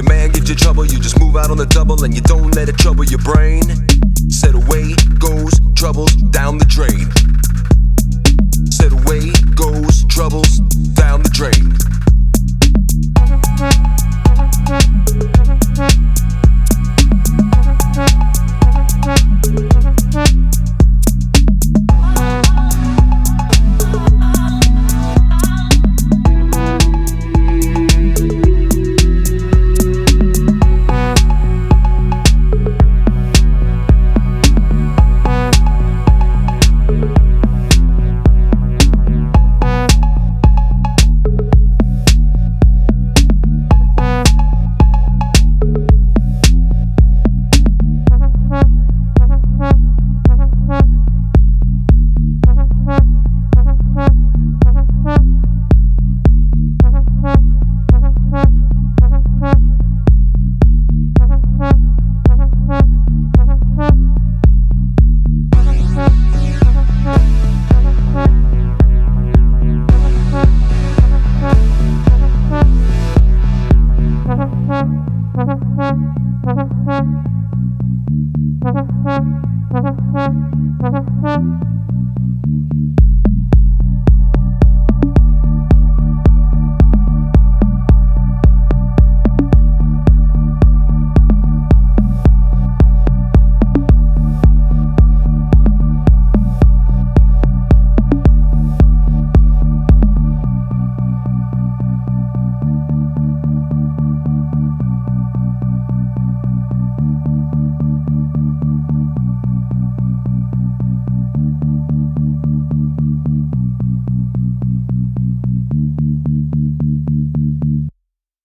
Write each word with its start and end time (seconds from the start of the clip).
your 0.00 0.08
man 0.08 0.30
gives 0.30 0.48
you 0.48 0.54
trouble, 0.54 0.86
you 0.86 0.98
just 0.98 1.18
move 1.20 1.36
out 1.36 1.50
on 1.50 1.58
the 1.58 1.66
double 1.66 2.04
and 2.04 2.14
you 2.14 2.22
don't 2.22 2.54
let 2.54 2.68
it 2.68 2.78
trouble 2.78 3.04
your 3.04 3.18
brain. 3.18 3.62
Said 4.30 4.54
away 4.54 4.94
goes 5.18 5.52
troubles 5.76 6.14
down 6.32 6.56
the 6.56 6.64
drain. 6.64 7.10
Said 8.70 8.92
away 8.92 9.30
goes 9.54 10.04
troubles 10.06 10.60